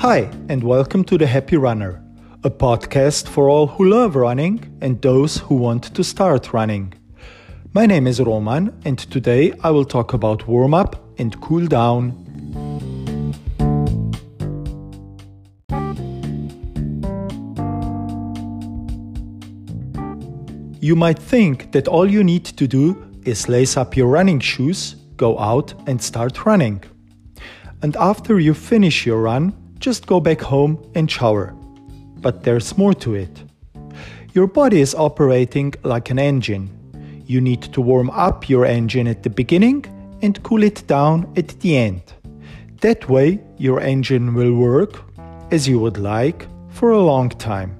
[0.00, 2.02] Hi, and welcome to The Happy Runner,
[2.42, 6.94] a podcast for all who love running and those who want to start running.
[7.74, 12.16] My name is Roman, and today I will talk about warm up and cool down.
[20.80, 24.94] You might think that all you need to do is lace up your running shoes,
[25.18, 26.82] go out, and start running.
[27.82, 31.54] And after you finish your run, just go back home and shower.
[32.20, 33.42] But there's more to it.
[34.34, 36.70] Your body is operating like an engine.
[37.26, 39.84] You need to warm up your engine at the beginning
[40.22, 42.02] and cool it down at the end.
[42.82, 45.02] That way, your engine will work
[45.50, 47.76] as you would like for a long time.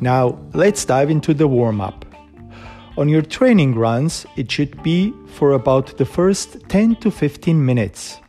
[0.00, 2.04] Now, let's dive into the warm up.
[2.96, 8.20] On your training runs, it should be for about the first 10 to 15 minutes.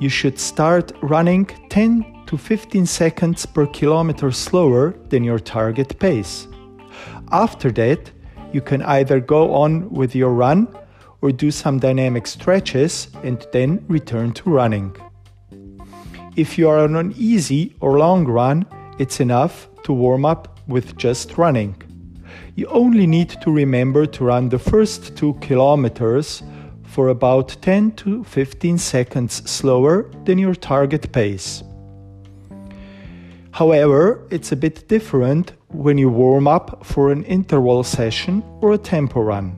[0.00, 6.48] You should start running 10 to 15 seconds per kilometer slower than your target pace.
[7.30, 8.10] After that,
[8.50, 10.68] you can either go on with your run
[11.20, 14.96] or do some dynamic stretches and then return to running.
[16.34, 18.64] If you are on an easy or long run,
[18.98, 21.76] it's enough to warm up with just running.
[22.54, 26.42] You only need to remember to run the first two kilometers
[26.90, 31.62] for about 10 to 15 seconds slower than your target pace.
[33.52, 38.78] However, it's a bit different when you warm up for an interval session or a
[38.78, 39.56] tempo run.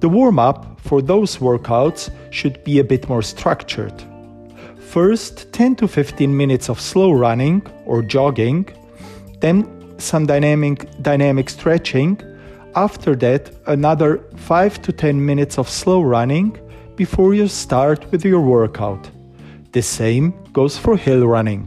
[0.00, 3.94] The warm up for those workouts should be a bit more structured.
[4.78, 8.68] First, 10 to 15 minutes of slow running or jogging,
[9.40, 9.66] then
[9.98, 12.20] some dynamic, dynamic stretching.
[12.74, 16.58] After that, another 5 to 10 minutes of slow running
[16.96, 19.10] before you start with your workout.
[19.72, 21.66] The same goes for hill running.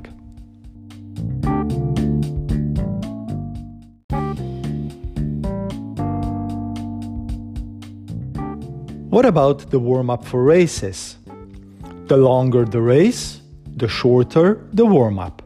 [9.11, 11.17] What about the warm up for races?
[12.07, 13.41] The longer the race,
[13.77, 15.43] the shorter the warm up.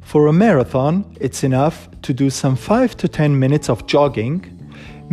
[0.00, 4.58] For a marathon, it's enough to do some 5 to 10 minutes of jogging,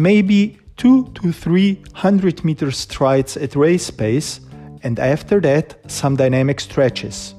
[0.01, 4.39] maybe 2 to 300 meter strides at race pace,
[4.81, 7.35] and after that, some dynamic stretches.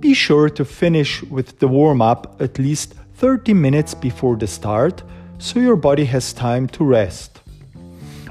[0.00, 5.04] Be sure to finish with the warm up at least 30 minutes before the start
[5.38, 7.40] so your body has time to rest.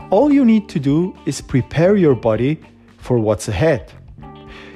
[0.10, 2.60] All you need to do is prepare your body
[2.98, 3.92] for what's ahead.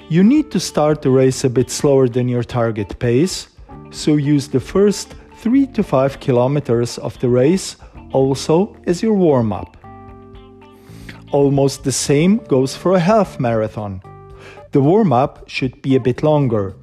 [0.10, 3.50] You need to start the race a bit slower than your target pace,
[3.92, 7.76] so use the first 3 to 5 kilometers of the race
[8.12, 9.78] also as your warm up.
[11.32, 14.02] Almost the same goes for a half marathon.
[14.72, 16.76] The warm up should be a bit longer,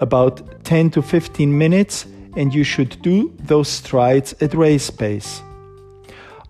[0.00, 2.06] about 10 to 15 minutes,
[2.36, 5.42] and you should do those strides at race pace.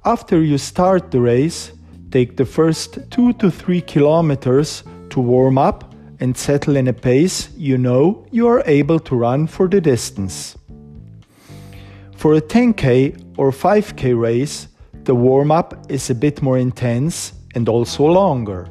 [0.05, 1.73] After you start the race,
[2.11, 7.49] take the first 2 to 3 kilometers to warm up and settle in a pace
[7.57, 10.57] you know you are able to run for the distance.
[12.19, 14.67] For a 10k or 5k race,
[15.05, 18.69] the warm up is a bit more intense and also longer.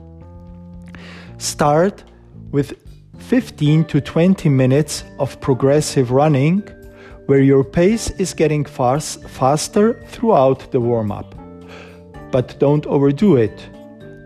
[1.38, 2.04] Start
[2.52, 2.76] with
[3.20, 6.60] 15 to 20 minutes of progressive running
[7.28, 11.34] where your pace is getting fast, faster throughout the warm up.
[12.32, 13.70] But don't overdo it.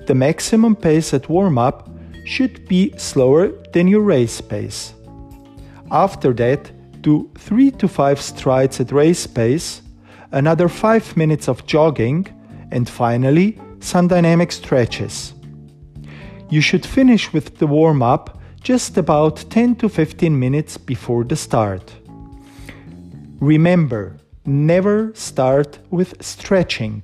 [0.08, 1.88] The maximum pace at warm up
[2.26, 4.96] should be slower than your race pace.
[5.92, 9.82] After that, do 3 to 5 strides at race pace,
[10.32, 12.28] another 5 minutes of jogging,
[12.72, 15.34] and finally, some dynamic stretches.
[16.50, 21.36] You should finish with the warm up just about 10 to 15 minutes before the
[21.36, 21.94] start.
[23.40, 27.04] Remember, never start with stretching.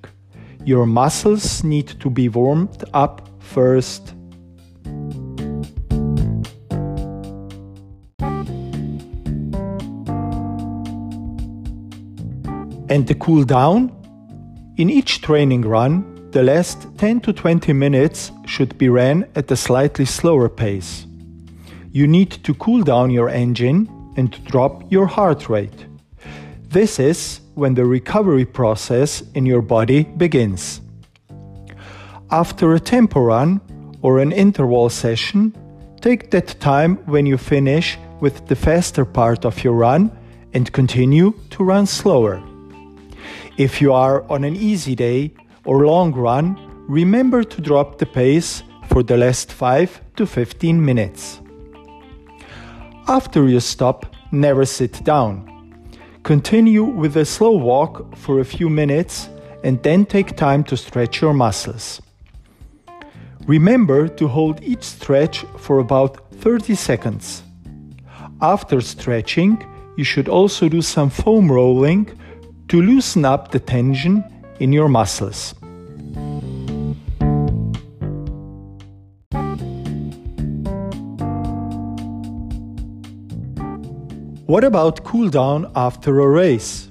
[0.65, 4.13] Your muscles need to be warmed up first.
[12.89, 13.91] And the cool down?
[14.77, 19.55] In each training run, the last 10 to 20 minutes should be ran at a
[19.55, 21.05] slightly slower pace.
[21.91, 25.85] You need to cool down your engine and drop your heart rate.
[26.69, 30.79] This is when the recovery process in your body begins.
[32.29, 33.61] After a tempo run
[34.01, 35.55] or an interval session,
[36.01, 40.11] take that time when you finish with the faster part of your run
[40.53, 42.41] and continue to run slower.
[43.57, 45.33] If you are on an easy day
[45.65, 51.41] or long run, remember to drop the pace for the last 5 to 15 minutes.
[53.07, 55.81] After you stop, never sit down.
[56.21, 59.27] Continue with a slow walk for a few minutes
[59.63, 61.99] and then take time to stretch your muscles.
[63.47, 67.41] Remember to hold each stretch for about 30 seconds.
[68.39, 69.65] After stretching,
[69.97, 72.11] you should also do some foam rolling
[72.69, 74.23] to loosen up the tension
[74.59, 75.53] in your muscles.
[84.47, 86.89] What about cool down after a race?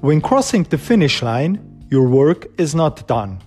[0.00, 3.40] When crossing the finish line, your work is not done.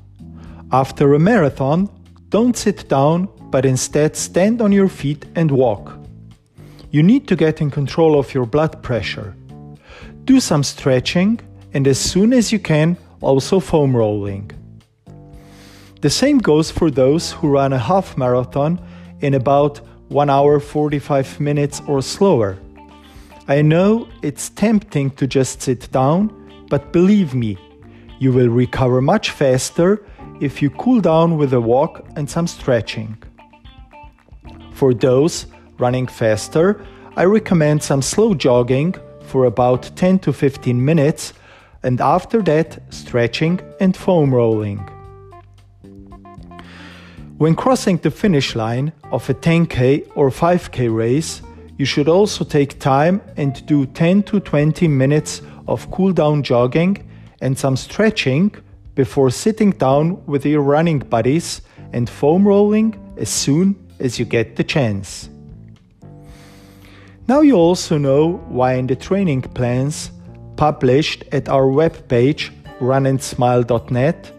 [0.71, 1.89] After a marathon,
[2.29, 5.97] don't sit down but instead stand on your feet and walk.
[6.91, 9.35] You need to get in control of your blood pressure.
[10.27, 11.39] Do some stretching
[11.73, 14.51] and as soon as you can, also foam rolling.
[16.01, 18.77] The same goes for those who run a half marathon
[19.21, 19.77] in about
[20.09, 22.57] 1 hour 45 minutes or slower.
[23.47, 26.21] I know it's tempting to just sit down,
[26.69, 27.57] but believe me,
[28.19, 30.05] you will recover much faster
[30.41, 33.17] if you cool down with a walk and some stretching.
[34.73, 35.45] For those
[35.79, 36.85] running faster,
[37.15, 38.95] I recommend some slow jogging
[39.27, 41.33] for about 10 to 15 minutes
[41.83, 44.79] and after that, stretching and foam rolling.
[47.37, 51.41] When crossing the finish line of a 10k or 5k race,
[51.77, 57.07] you should also take time and do 10 to 20 minutes of cool down jogging
[57.39, 58.55] and some stretching
[58.95, 61.61] before sitting down with your running buddies
[61.93, 65.29] and foam rolling as soon as you get the chance.
[67.27, 70.11] Now you also know why in the training plans
[70.55, 74.31] published at our webpage runandsmile.net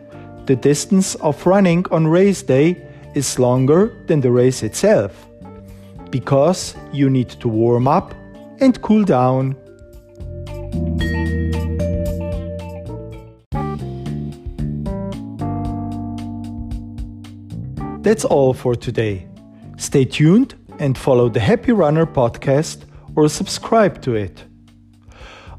[0.47, 2.83] the distance of running on race day
[3.15, 5.29] is longer than the race itself
[6.11, 8.15] because you need to warm up
[8.61, 9.55] and cool down.
[18.01, 19.27] That's all for today.
[19.77, 22.85] Stay tuned and follow the Happy Runner podcast
[23.17, 24.45] or subscribe to it.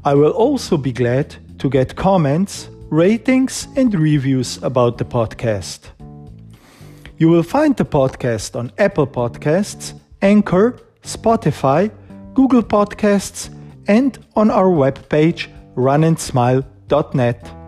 [0.04, 5.90] I will also be glad to get comments, ratings, and reviews about the podcast.
[7.18, 11.90] You will find the podcast on Apple Podcasts Anchor, Spotify,
[12.34, 13.50] Google Podcasts,
[13.86, 17.59] and on our webpage runandsmile.net.